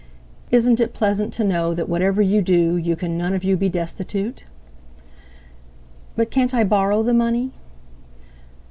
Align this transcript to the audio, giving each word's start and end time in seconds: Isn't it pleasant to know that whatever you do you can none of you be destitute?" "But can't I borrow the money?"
Isn't 0.49 0.79
it 0.79 0.95
pleasant 0.95 1.31
to 1.33 1.43
know 1.43 1.75
that 1.75 1.87
whatever 1.87 2.23
you 2.23 2.41
do 2.41 2.75
you 2.75 2.95
can 2.95 3.19
none 3.19 3.35
of 3.35 3.43
you 3.43 3.55
be 3.55 3.69
destitute?" 3.69 4.45
"But 6.15 6.31
can't 6.31 6.55
I 6.55 6.63
borrow 6.63 7.03
the 7.03 7.13
money?" 7.13 7.51